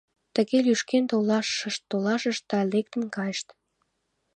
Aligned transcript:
Тыге 0.35 0.57
лӱшкен 0.65 1.03
толашышт-толашышт 1.11 2.43
да 2.51 2.59
лектын 2.71 3.03
кайышт. 3.15 3.47